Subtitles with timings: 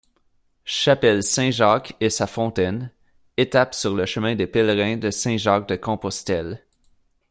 [0.65, 2.91] Chapelle Saint-Jacques et sa fontaine,
[3.37, 6.65] étape sur le chemin des pèlerins de Saint-Jacques-de-Compostelle.